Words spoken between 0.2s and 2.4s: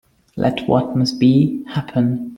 Let what must be, happen.